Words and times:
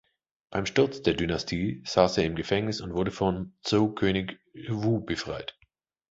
Beim 0.49 0.65
Sturz 0.65 1.03
der 1.03 1.13
Dynastie 1.13 1.83
saß 1.85 2.17
er 2.17 2.25
im 2.25 2.33
Gefängnis 2.35 2.81
und 2.81 2.95
wurde 2.95 3.11
vom 3.11 3.53
Zhou-König 3.61 4.39
Wu 4.67 4.99
befreit. 4.99 5.55